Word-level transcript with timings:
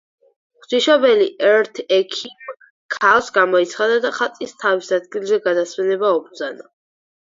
ღვთისმშობელი 0.61 1.27
ერთ 1.49 1.81
ექიმ 1.99 2.57
ქალს 2.97 3.31
გამოეცხადა 3.39 4.03
და 4.09 4.15
ხატის 4.19 4.59
თავის 4.67 4.93
ადგილზე 5.01 5.45
გადასვენება 5.49 6.17
უბრძანა. 6.23 6.73